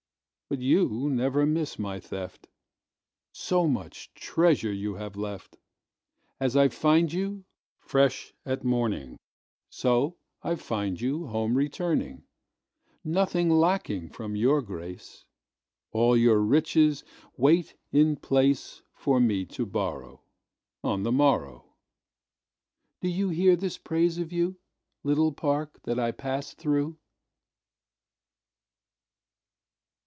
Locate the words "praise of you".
23.77-24.59